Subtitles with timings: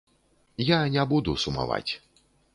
[0.69, 1.89] Я не буду сумаваць.